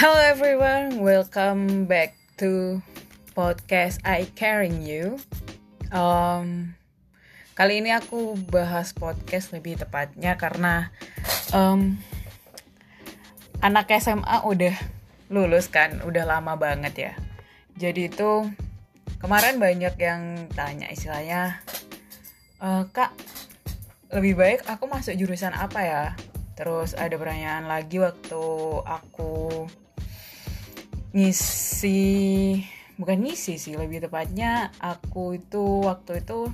[0.00, 2.80] Hello everyone, welcome back to
[3.36, 5.20] podcast I Caring You.
[5.92, 6.72] Um,
[7.52, 10.88] kali ini aku bahas podcast lebih tepatnya karena
[11.52, 12.00] um,
[13.60, 14.72] anak SMA udah
[15.28, 17.12] lulus kan, udah lama banget ya.
[17.76, 18.48] Jadi itu
[19.20, 21.60] kemarin banyak yang tanya istilahnya,
[22.56, 23.12] e, kak
[24.16, 26.04] lebih baik aku masuk jurusan apa ya?
[26.56, 28.44] Terus ada pertanyaan lagi waktu
[28.80, 29.68] aku
[31.10, 32.00] ngisi
[32.94, 36.52] bukan ngisi sih lebih tepatnya aku itu waktu itu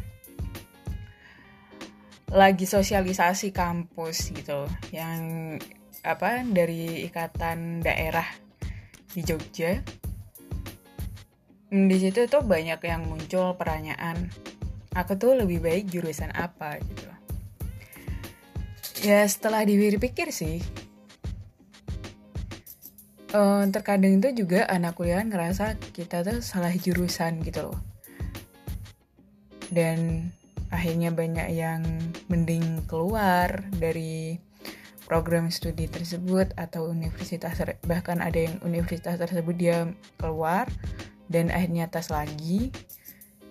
[2.33, 5.55] lagi sosialisasi kampus gitu yang
[6.03, 8.27] apa dari ikatan daerah
[9.11, 9.83] di Jogja.
[11.67, 14.31] Di situ tuh banyak yang muncul pertanyaan
[14.95, 16.79] aku tuh lebih baik jurusan apa?
[16.79, 17.11] gitu.
[19.05, 20.63] Ya setelah dipikir-pikir sih
[23.37, 27.79] uh, terkadang itu juga anak kuliah ngerasa kita tuh salah jurusan gitu loh.
[29.69, 30.31] Dan
[30.73, 31.85] akhirnya banyak yang
[32.33, 34.41] mending keluar dari
[35.07, 37.55] program studi tersebut atau universitas
[37.87, 39.87] bahkan ada yang universitas tersebut dia
[40.19, 40.67] keluar
[41.29, 42.73] dan akhirnya tes lagi.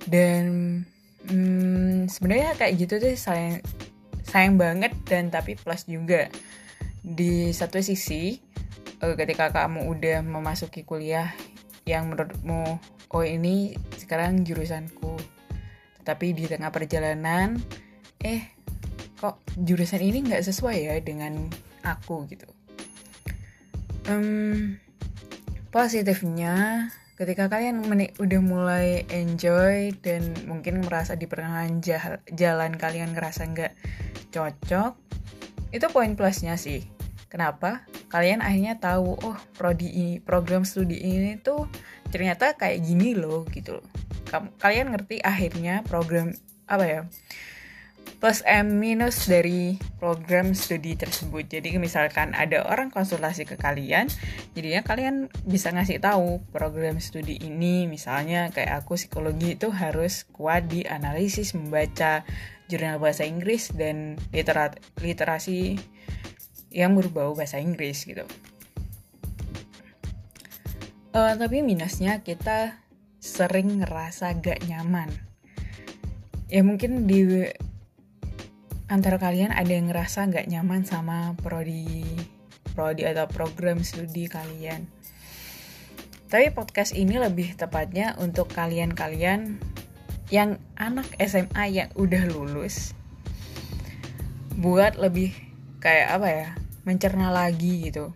[0.06, 0.46] Dan
[1.30, 3.62] hmm, sebenarnya kayak gitu tuh sayang
[4.26, 6.28] sayang banget dan tapi plus juga
[7.06, 8.45] di satu sisi
[9.02, 11.34] uh, ketika kamu udah memasuki kuliah
[11.84, 12.80] yang menurutmu
[13.12, 15.18] oh ini sekarang jurusanku.
[16.04, 17.58] Tetapi di tengah perjalanan
[18.22, 18.54] eh
[19.18, 21.50] kok jurusan ini nggak sesuai ya dengan
[21.82, 22.46] aku gitu.
[24.06, 24.78] Um,
[25.74, 27.80] positifnya ketika kalian
[28.20, 31.80] udah mulai enjoy dan mungkin merasa di pertengahan
[32.36, 33.74] jalan kalian ngerasa nggak
[34.36, 35.00] cocok
[35.72, 36.84] itu poin plusnya sih
[37.36, 37.84] kenapa?
[38.08, 41.68] Kalian akhirnya tahu oh prodi ini program studi ini tuh
[42.08, 43.88] ternyata kayak gini loh gitu loh.
[44.64, 46.32] Kalian ngerti akhirnya program
[46.72, 47.02] apa ya
[48.16, 51.46] plus M minus dari program studi tersebut.
[51.46, 54.08] Jadi misalkan ada orang konsultasi ke kalian,
[54.56, 57.86] jadinya kalian bisa ngasih tahu program studi ini.
[57.86, 62.24] Misalnya kayak aku psikologi itu harus kuat di analisis membaca
[62.66, 65.78] jurnal bahasa Inggris dan literat literasi
[66.76, 68.28] yang berbau bahasa Inggris gitu.
[71.16, 72.84] Uh, tapi minusnya kita
[73.24, 75.08] sering ngerasa gak nyaman.
[76.52, 77.48] Ya mungkin di
[78.92, 82.04] antara kalian ada yang ngerasa gak nyaman sama prodi
[82.76, 84.92] prodi atau program studi kalian.
[86.28, 89.56] Tapi podcast ini lebih tepatnya untuk kalian-kalian
[90.28, 92.92] yang anak SMA yang udah lulus
[94.60, 95.32] buat lebih
[95.80, 96.50] kayak apa ya
[96.86, 98.14] mencerna lagi gitu.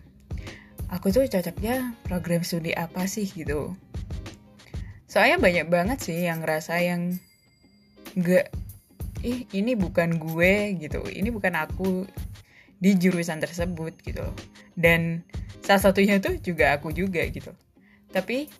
[0.90, 3.74] Aku tuh cocoknya program studi apa sih gitu.
[5.10, 7.18] Soalnya banyak banget sih yang ngerasa yang
[8.18, 8.50] gak
[9.22, 11.02] ih ini bukan gue gitu.
[11.06, 12.06] Ini bukan aku
[12.80, 14.24] di jurusan tersebut gitu.
[14.74, 15.22] Dan
[15.62, 17.52] salah satunya tuh juga aku juga gitu.
[18.10, 18.50] Tapi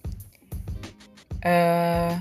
[1.42, 2.14] uh,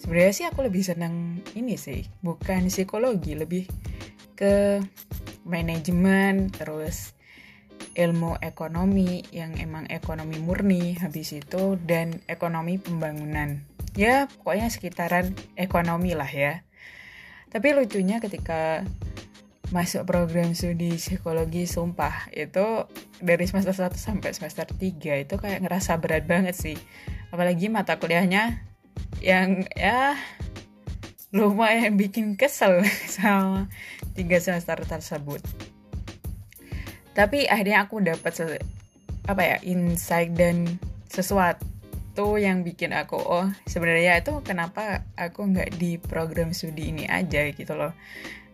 [0.00, 3.64] sebenarnya sih aku lebih senang ini sih bukan psikologi lebih
[4.34, 4.82] ke
[5.44, 7.12] manajemen terus
[7.94, 13.62] ilmu ekonomi yang emang ekonomi murni habis itu dan ekonomi pembangunan.
[13.94, 16.66] Ya pokoknya sekitaran ekonomi lah ya.
[17.54, 18.82] Tapi lucunya ketika
[19.70, 22.84] masuk program studi psikologi sumpah itu
[23.22, 26.76] dari semester 1 sampai semester 3 itu kayak ngerasa berat banget sih.
[27.30, 28.66] Apalagi mata kuliahnya
[29.22, 30.18] yang ya
[31.34, 32.82] lumayan bikin kesel
[33.14, 33.70] sama
[34.14, 35.42] tiga semester tersebut.
[37.14, 38.58] Tapi akhirnya aku dapat
[39.24, 45.96] apa ya insight dan sesuatu yang bikin aku oh sebenarnya itu kenapa aku nggak di
[45.98, 47.94] program studi ini aja gitu loh.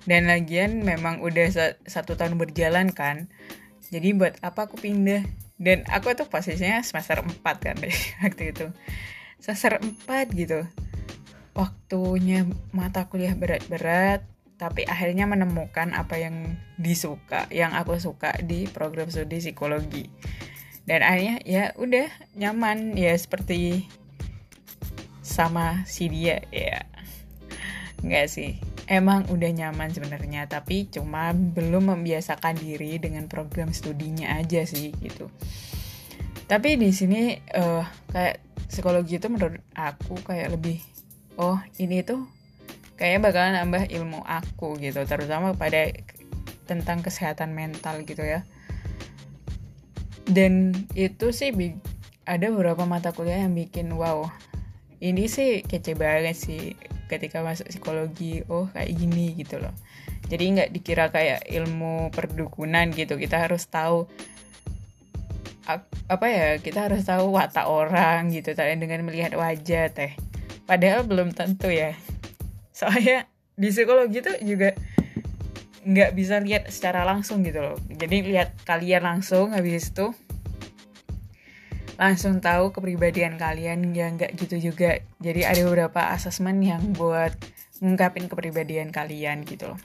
[0.04, 3.28] Dan lagian memang udah satu tahun berjalan kan.
[3.92, 5.24] Jadi buat apa aku pindah?
[5.60, 7.92] Dan aku tuh posisinya semester 4 kan deh
[8.24, 8.66] waktu itu.
[9.36, 10.64] Semester 4 gitu.
[11.52, 14.24] Waktunya mata kuliah berat-berat
[14.60, 20.12] tapi akhirnya menemukan apa yang disuka yang aku suka di program studi psikologi.
[20.84, 22.92] Dan akhirnya ya udah nyaman.
[22.92, 23.88] Ya seperti
[25.24, 26.84] sama si dia ya.
[28.04, 28.60] Nggak sih.
[28.84, 35.32] Emang udah nyaman sebenarnya tapi cuma belum membiasakan diri dengan program studinya aja sih gitu.
[36.44, 40.84] Tapi di sini uh, kayak psikologi itu menurut aku kayak lebih
[41.40, 42.39] oh ini tuh
[43.00, 45.88] kayaknya bakalan nambah ilmu aku gitu terutama pada
[46.68, 48.44] tentang kesehatan mental gitu ya.
[50.28, 51.50] Dan itu sih
[52.28, 54.28] ada beberapa mata kuliah yang bikin wow
[55.00, 56.76] ini sih kece banget sih
[57.08, 59.72] ketika masuk psikologi oh kayak gini gitu loh.
[60.28, 64.06] Jadi nggak dikira kayak ilmu perdukunan gitu kita harus tahu
[66.10, 70.12] apa ya kita harus tahu watak orang gitu dengan melihat wajah teh.
[70.68, 71.96] Padahal belum tentu ya
[72.80, 73.28] soalnya
[73.60, 74.72] di psikologi tuh juga
[75.84, 77.76] nggak bisa lihat secara langsung gitu loh.
[77.92, 80.16] Jadi lihat kalian langsung habis itu
[82.00, 85.04] langsung tahu kepribadian kalian ya nggak gitu juga.
[85.20, 87.36] Jadi ada beberapa asesmen yang buat
[87.84, 89.80] ngungkapin kepribadian kalian gitu loh.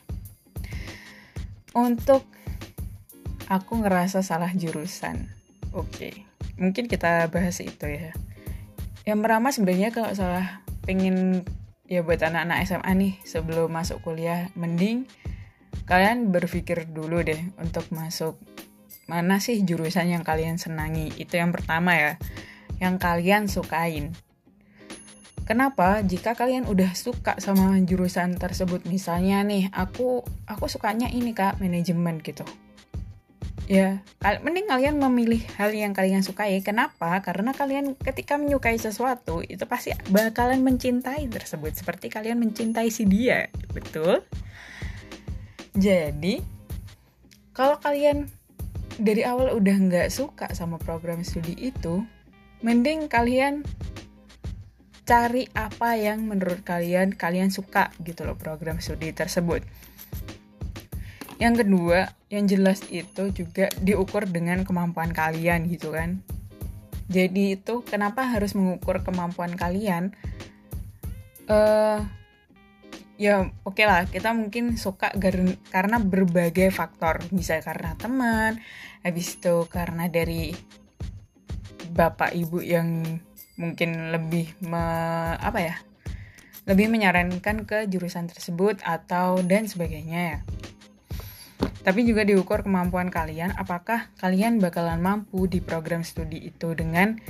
[1.75, 2.23] Untuk
[3.51, 5.27] aku ngerasa salah jurusan.
[5.75, 6.25] Oke
[6.55, 8.11] mungkin kita bahas itu ya.
[9.05, 11.45] Yang pertama sebenarnya kalau salah pengen
[11.85, 15.05] ya buat anak-anak SMA nih sebelum masuk kuliah mending
[15.85, 18.39] kalian berpikir dulu deh untuk masuk
[19.05, 21.13] mana sih jurusan yang kalian senangi.
[21.13, 22.11] Itu yang pertama ya
[22.81, 24.11] yang kalian sukain.
[25.45, 26.01] Kenapa?
[26.01, 32.17] Jika kalian udah suka sama jurusan tersebut misalnya nih aku aku sukanya ini kak manajemen
[32.25, 32.41] gitu
[33.65, 36.61] ya mending kalian memilih hal yang kalian sukai.
[36.61, 37.17] Kenapa?
[37.25, 41.73] Karena kalian ketika menyukai sesuatu itu pasti bakalan mencintai tersebut.
[41.73, 43.49] Seperti kalian mencintai si dia.
[43.73, 44.21] Betul?
[45.75, 46.39] Jadi
[47.51, 48.29] kalau kalian
[48.95, 52.05] dari awal udah nggak suka sama program studi itu,
[52.63, 53.65] mending kalian
[55.05, 59.61] cari apa yang menurut kalian kalian suka gitu loh program studi tersebut.
[61.35, 66.23] Yang kedua, yang jelas itu juga diukur dengan kemampuan kalian gitu kan.
[67.11, 70.15] Jadi itu kenapa harus mengukur kemampuan kalian?
[71.45, 72.01] Uh,
[73.15, 75.13] ya oke okay lah kita mungkin suka
[75.71, 78.59] karena berbagai faktor bisa karena teman
[79.07, 80.51] habis itu karena dari
[81.95, 83.21] bapak ibu yang
[83.55, 84.83] mungkin lebih me,
[85.39, 85.75] apa ya
[86.67, 90.39] lebih menyarankan ke jurusan tersebut atau dan sebagainya ya
[91.85, 97.21] tapi juga diukur kemampuan kalian apakah kalian bakalan mampu di program studi itu dengan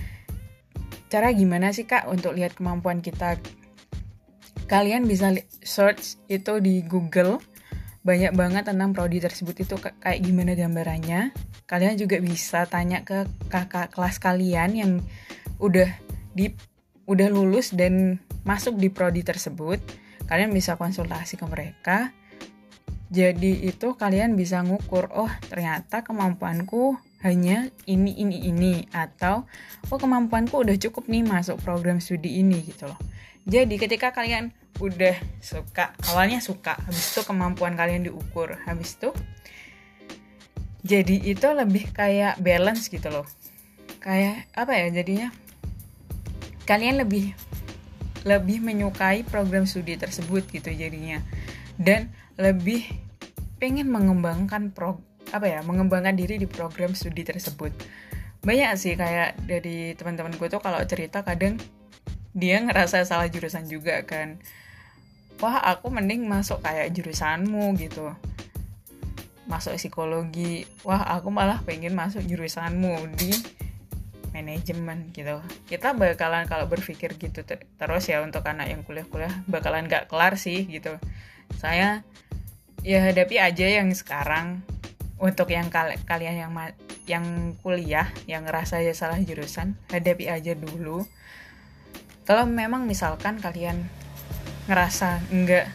[1.12, 3.36] cara gimana sih kak untuk lihat kemampuan kita
[4.72, 7.44] kalian bisa search itu di Google
[8.06, 11.34] banyak banget tentang prodi tersebut itu kayak gimana gambarannya.
[11.66, 14.92] Kalian juga bisa tanya ke kakak kelas kalian yang
[15.58, 15.90] udah
[16.38, 16.54] di
[17.10, 19.82] udah lulus dan masuk di prodi tersebut.
[20.30, 22.14] Kalian bisa konsultasi ke mereka.
[23.14, 29.46] Jadi itu kalian bisa ngukur, oh ternyata kemampuanku hanya ini ini ini atau
[29.94, 32.98] oh kemampuanku udah cukup nih masuk program studi ini gitu loh.
[33.46, 34.50] Jadi ketika kalian
[34.82, 39.14] udah suka, awalnya suka, habis itu kemampuan kalian diukur, habis itu
[40.86, 43.26] jadi itu lebih kayak balance gitu loh.
[44.02, 45.30] Kayak apa ya jadinya?
[46.66, 47.34] Kalian lebih
[48.26, 51.22] lebih menyukai program studi tersebut gitu jadinya.
[51.78, 52.84] Dan lebih
[53.58, 55.00] pengen mengembangkan pro
[55.32, 57.72] apa ya mengembangkan diri di program studi tersebut.
[58.46, 61.58] Banyak sih kayak dari teman-teman gue tuh kalau cerita kadang
[62.36, 64.38] dia ngerasa salah jurusan juga kan.
[65.42, 68.14] Wah aku mending masuk kayak jurusanmu gitu.
[69.50, 70.70] Masuk psikologi.
[70.86, 73.34] Wah aku malah pengen masuk jurusanmu di
[74.36, 75.40] manajemen gitu.
[75.66, 80.36] Kita bakalan kalau berpikir gitu ter terus ya untuk anak yang kuliah-kuliah bakalan gak kelar
[80.36, 81.00] sih gitu.
[81.56, 82.04] Saya
[82.86, 84.62] ya hadapi aja yang sekarang.
[85.16, 86.52] Untuk yang kal kalian yang
[87.10, 87.26] yang
[87.64, 91.08] kuliah yang ngerasa ya salah jurusan hadapi aja dulu.
[92.30, 93.90] Kalau memang misalkan kalian
[94.70, 95.72] ngerasa enggak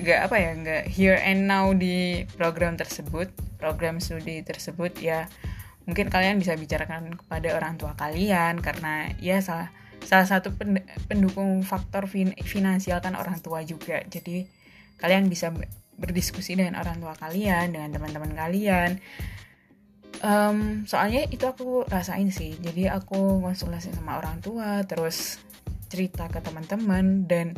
[0.00, 5.26] enggak apa ya enggak here and now di program tersebut program studi tersebut ya
[5.88, 9.72] mungkin kalian bisa bicarakan kepada orang tua kalian karena ya salah
[10.04, 10.54] salah satu
[11.10, 13.98] pendukung faktor fin finansial kan orang tua juga.
[14.06, 14.46] Jadi
[14.96, 15.52] kalian bisa
[15.96, 18.90] berdiskusi dengan orang tua kalian dengan teman-teman kalian.
[20.24, 22.56] Um, soalnya itu aku rasain sih.
[22.56, 25.40] Jadi aku konsultasi sama orang tua terus
[25.92, 27.56] cerita ke teman-teman dan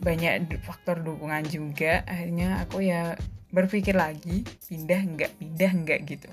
[0.00, 2.04] banyak faktor dukungan juga.
[2.08, 3.16] Akhirnya aku ya
[3.52, 6.28] berpikir lagi pindah enggak pindah enggak gitu.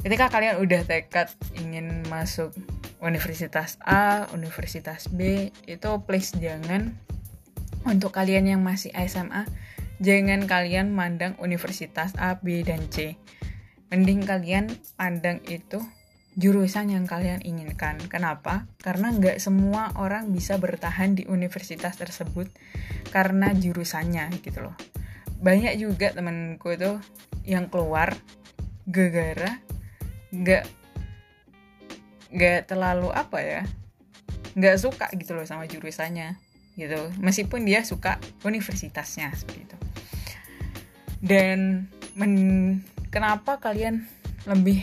[0.00, 1.28] Ketika kalian udah tekad
[1.60, 2.56] ingin masuk
[3.04, 6.96] universitas A, universitas B itu please jangan
[7.88, 9.48] untuk kalian yang masih SMA
[10.00, 13.20] jangan kalian mandang universitas A, B, dan C
[13.90, 15.82] mending kalian pandang itu
[16.38, 17.98] jurusan yang kalian inginkan.
[18.06, 18.70] Kenapa?
[18.78, 22.46] Karena nggak semua orang bisa bertahan di universitas tersebut
[23.10, 24.76] karena jurusannya gitu loh.
[25.42, 27.02] Banyak juga temenku tuh
[27.42, 28.14] yang keluar
[28.86, 29.58] gara-gara
[30.30, 30.64] nggak
[32.30, 33.62] nggak terlalu apa ya
[34.54, 36.38] nggak suka gitu loh sama jurusannya
[36.80, 37.12] gitu.
[37.20, 39.76] Meskipun dia suka universitasnya seperti itu.
[41.20, 42.32] Dan men,
[43.12, 44.08] kenapa kalian
[44.48, 44.80] lebih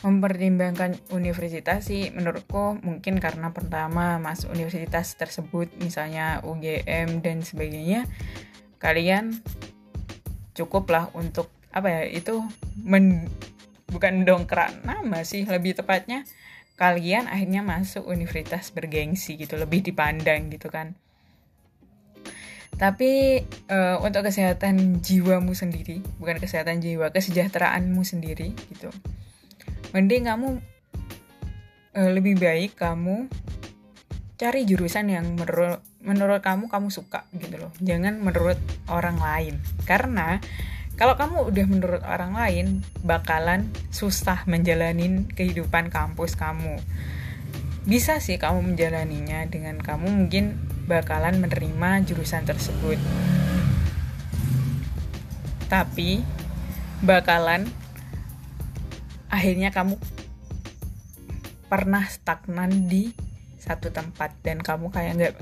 [0.00, 2.08] mempertimbangkan universitas sih?
[2.08, 8.08] Menurutku mungkin karena pertama masuk universitas tersebut misalnya UGM dan sebagainya
[8.78, 9.42] kalian
[10.54, 12.40] cukuplah untuk apa ya itu
[12.80, 13.28] men,
[13.92, 16.24] bukan dongkrak nama sih lebih tepatnya
[16.78, 20.94] kalian akhirnya masuk universitas bergengsi gitu lebih dipandang gitu kan.
[22.78, 23.42] Tapi
[23.74, 28.94] uh, untuk kesehatan jiwamu sendiri bukan kesehatan jiwa kesejahteraanmu sendiri gitu
[29.92, 30.48] mending kamu
[31.96, 33.28] uh, lebih baik kamu
[34.38, 37.74] cari jurusan yang menurut menurut kamu kamu suka gitu loh.
[37.82, 38.56] Jangan menurut
[38.86, 39.58] orang lain.
[39.82, 40.38] Karena
[40.98, 42.66] kalau kamu udah menurut orang lain,
[43.06, 46.82] bakalan susah menjalanin kehidupan kampus kamu.
[47.86, 50.58] Bisa sih kamu menjalaninya dengan kamu mungkin
[50.90, 52.98] bakalan menerima jurusan tersebut.
[55.70, 56.26] Tapi
[57.06, 57.70] bakalan
[59.30, 59.94] akhirnya kamu
[61.70, 63.14] pernah stagnan di
[63.62, 65.34] satu tempat dan kamu kayak nggak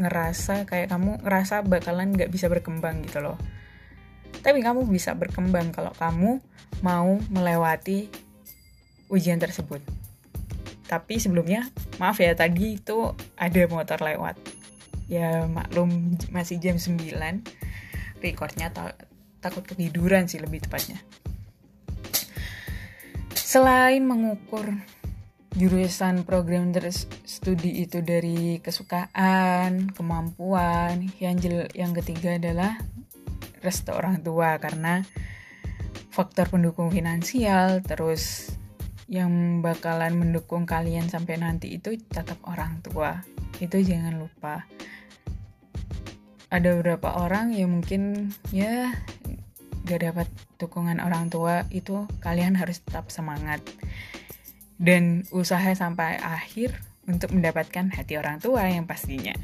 [0.00, 3.36] ngerasa kayak kamu ngerasa bakalan nggak bisa berkembang gitu loh
[4.44, 6.44] tapi kamu bisa berkembang kalau kamu
[6.84, 8.12] mau melewati
[9.08, 9.80] ujian tersebut.
[10.84, 14.36] Tapi sebelumnya, maaf ya tadi itu ada motor lewat.
[15.08, 17.08] Ya maklum masih jam 9.
[18.20, 18.92] Recordnya ta
[19.40, 21.00] takut ketiduran sih lebih tepatnya.
[23.32, 24.76] Selain mengukur
[25.54, 26.74] jurusan program
[27.24, 31.38] studi itu dari kesukaan, kemampuan, yang
[31.72, 32.76] yang ketiga adalah
[33.64, 35.00] restu orang tua karena
[36.12, 38.54] faktor pendukung finansial terus
[39.08, 43.24] yang bakalan mendukung kalian sampai nanti itu tetap orang tua.
[43.60, 44.64] Itu jangan lupa.
[46.52, 48.94] Ada beberapa orang yang mungkin ya
[49.84, 53.60] gak dapat dukungan orang tua itu kalian harus tetap semangat
[54.80, 59.36] dan usaha sampai akhir untuk mendapatkan hati orang tua yang pastinya.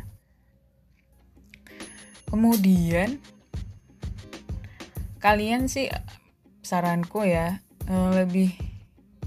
[2.31, 3.21] Kemudian
[5.21, 5.93] kalian sih
[6.65, 8.57] saranku ya eh, lebih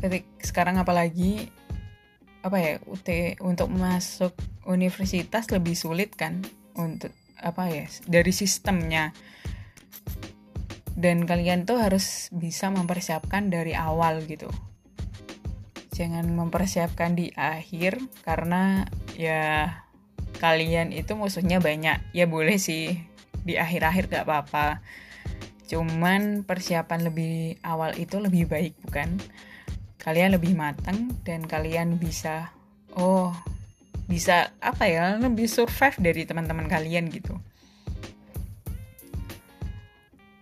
[0.01, 1.47] ketik sekarang apalagi
[2.43, 3.07] apa ya UT
[3.39, 4.35] untuk masuk
[4.67, 6.43] universitas lebih sulit kan
[6.75, 9.15] untuk apa ya dari sistemnya.
[10.93, 14.51] Dan kalian tuh harus bisa mempersiapkan dari awal gitu.
[15.95, 18.85] Jangan mempersiapkan di akhir karena
[19.17, 19.81] ya
[20.37, 21.97] kalian itu musuhnya banyak.
[22.13, 23.01] Ya boleh sih
[23.41, 24.83] di akhir-akhir gak apa-apa
[25.73, 29.17] Cuman persiapan lebih awal itu lebih baik bukan?
[29.97, 32.53] Kalian lebih matang dan kalian bisa
[32.93, 33.33] oh
[34.05, 37.33] bisa apa ya lebih survive dari teman-teman kalian gitu.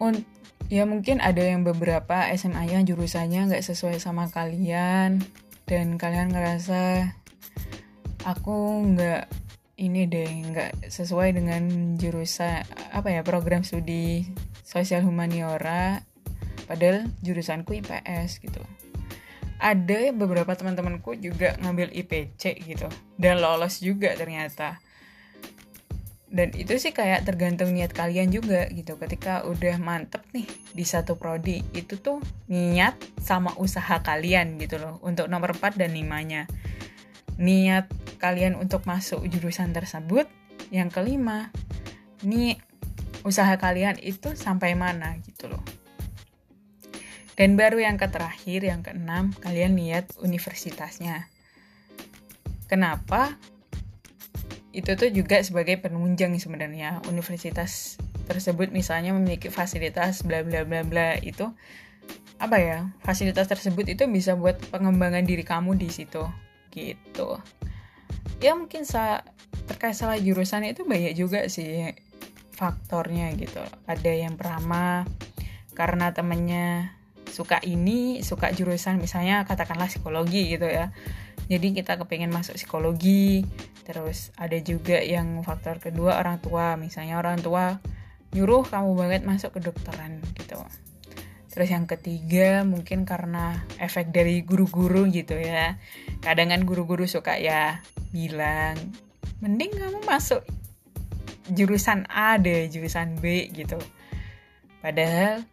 [0.03, 0.19] Un
[0.67, 5.23] ya mungkin ada yang beberapa SMA yang jurusannya nggak sesuai sama kalian
[5.63, 7.07] dan kalian ngerasa
[8.27, 9.31] aku nggak
[9.79, 14.27] ini deh nggak sesuai dengan jurusan apa ya program studi
[14.71, 16.07] sosial humaniora
[16.63, 18.63] padahal jurusanku IPS gitu.
[19.59, 22.87] Ada beberapa teman-temanku juga ngambil IPC gitu
[23.19, 24.79] dan lolos juga ternyata.
[26.31, 28.95] Dan itu sih kayak tergantung niat kalian juga gitu.
[28.95, 35.03] Ketika udah mantep nih di satu prodi itu tuh niat sama usaha kalian gitu loh
[35.03, 36.47] untuk nomor 4 dan 5 nya
[37.41, 37.89] niat
[38.21, 40.29] kalian untuk masuk jurusan tersebut
[40.69, 41.49] yang kelima
[42.21, 42.61] nih
[43.21, 45.63] usaha kalian itu sampai mana gitu loh.
[47.35, 51.25] Dan baru yang terakhir, yang keenam, kalian lihat universitasnya.
[52.69, 53.35] Kenapa?
[54.71, 57.01] Itu tuh juga sebagai penunjang sebenarnya.
[57.09, 57.97] Universitas
[58.29, 61.49] tersebut misalnya memiliki fasilitas bla bla bla bla itu
[62.37, 62.79] apa ya?
[63.03, 66.23] Fasilitas tersebut itu bisa buat pengembangan diri kamu di situ
[66.71, 67.41] gitu.
[68.39, 69.25] Ya mungkin sa
[69.67, 71.91] terkait salah jurusan itu banyak juga sih
[72.61, 73.65] faktornya gitu.
[73.89, 75.09] Ada yang pertama
[75.73, 76.93] karena temennya
[77.25, 80.93] suka ini suka jurusan misalnya katakanlah psikologi gitu ya.
[81.49, 83.41] Jadi kita kepengen masuk psikologi.
[83.81, 86.77] Terus ada juga yang faktor kedua orang tua.
[86.77, 87.81] Misalnya orang tua
[88.37, 90.61] nyuruh kamu banget masuk ke dokteran gitu.
[91.51, 95.81] Terus yang ketiga mungkin karena efek dari guru-guru gitu ya.
[96.23, 98.77] Kadang kan guru-guru suka ya bilang
[99.41, 100.45] mending kamu masuk
[101.51, 103.77] jurusan A deh jurusan B gitu
[104.79, 105.43] padahal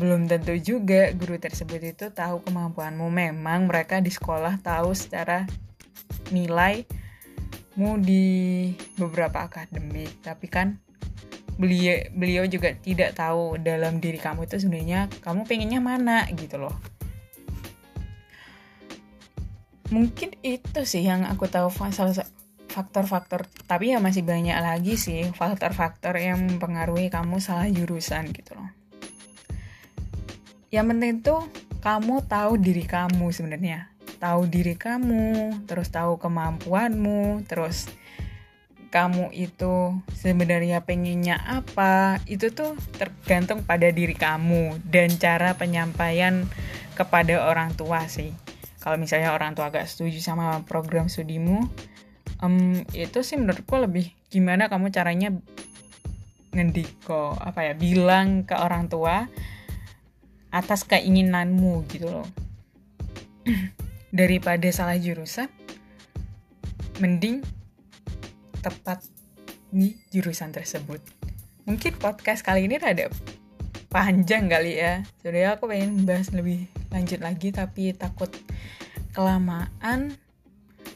[0.00, 3.12] belum tentu juga guru tersebut itu tahu kemampuanmu.
[3.12, 5.44] Memang mereka di sekolah tahu secara
[6.32, 6.88] nilai
[7.76, 10.80] mu di beberapa akademik, tapi kan
[11.60, 16.76] beliau beliau juga tidak tahu dalam diri kamu itu sebenarnya kamu pengennya mana gitu loh.
[19.92, 22.16] Mungkin itu sih yang aku tahu salah
[22.72, 28.72] faktor-faktor tapi ya masih banyak lagi sih faktor-faktor yang mempengaruhi kamu salah jurusan gitu loh.
[30.72, 31.42] Yang penting tuh
[31.84, 33.92] kamu tahu diri kamu sebenarnya.
[34.16, 37.92] Tahu diri kamu terus tahu kemampuanmu terus
[38.92, 46.44] kamu itu sebenarnya pengennya apa itu tuh tergantung pada diri kamu dan cara penyampaian
[46.92, 48.32] kepada orang tua sih.
[48.84, 51.72] Kalau misalnya orang tua agak setuju sama program studimu
[52.42, 55.32] um, itu sih menurutku lebih gimana kamu caranya
[56.52, 59.30] ngendiko apa ya bilang ke orang tua
[60.52, 62.28] atas keinginanmu gitu loh.
[64.12, 65.48] Daripada salah jurusan
[67.00, 67.40] mending
[68.60, 69.00] tepat
[69.72, 71.00] di jurusan tersebut.
[71.64, 73.08] Mungkin podcast kali ini ada
[73.88, 75.00] panjang kali ya.
[75.24, 78.28] Sebenarnya aku pengen bahas lebih lanjut lagi tapi takut
[79.16, 80.20] kelamaan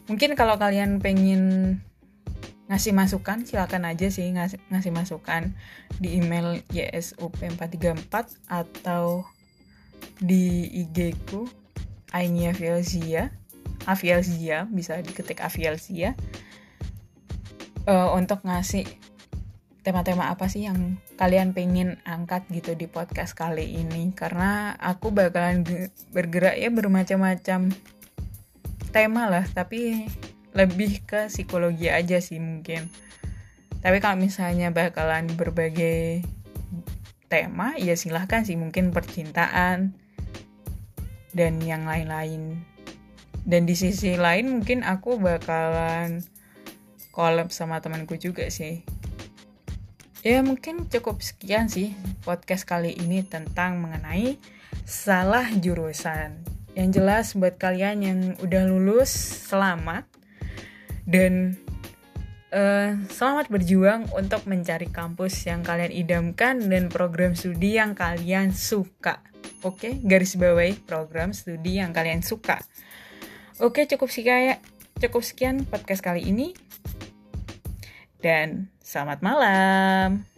[0.06, 1.78] mungkin kalau kalian pengen
[2.66, 5.54] ngasih masukan silakan aja sih ngasih, ngasih masukan
[6.02, 8.14] di email ysup434
[8.50, 9.22] atau
[10.18, 11.46] di IG ku
[12.10, 13.30] Ainia Fielzia
[13.86, 16.18] Afielzia bisa diketik Afielzia.
[17.86, 18.82] Uh, untuk ngasih
[19.86, 24.10] tema-tema apa sih yang kalian pengen angkat gitu di podcast kali ini?
[24.10, 25.62] Karena aku bakalan
[26.10, 27.70] bergerak ya bermacam-macam
[28.90, 30.08] tema lah tapi
[30.56, 32.88] lebih ke psikologi aja sih mungkin.
[33.84, 36.24] Tapi kalau misalnya bakalan berbagai
[37.28, 39.92] tema ya silahkan sih mungkin percintaan
[41.36, 42.64] dan yang lain-lain.
[43.46, 46.25] Dan di sisi lain mungkin aku bakalan
[47.14, 48.82] collab sama temanku juga sih.
[50.26, 51.94] Ya mungkin cukup sekian sih
[52.26, 54.40] podcast kali ini tentang mengenai
[54.82, 59.10] salah jurusan yang jelas buat kalian yang udah lulus
[59.49, 60.04] selamat
[61.08, 61.56] dan
[62.52, 69.25] uh, selamat berjuang untuk mencari kampus yang kalian idamkan dan program studi yang kalian suka
[69.65, 69.93] Oke, okay?
[69.99, 72.60] garis bawahi program studi yang kalian suka.
[73.58, 74.60] Oke, okay, cukup sekian
[75.00, 76.52] cukup sekian podcast kali ini.
[78.21, 80.35] Dan selamat malam.